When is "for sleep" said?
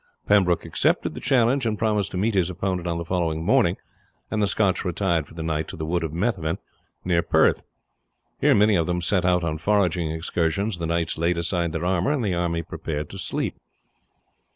13.11-13.59